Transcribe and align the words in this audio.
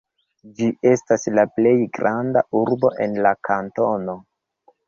Ĝi 0.59 0.69
estas 0.91 1.27
la 1.39 1.43
plej 1.59 1.75
granda 1.97 2.45
urbo 2.63 2.93
en 3.07 3.15
la 3.27 3.35
kantono. 3.51 4.21